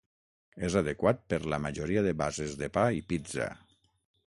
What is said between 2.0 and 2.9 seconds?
de bases de pa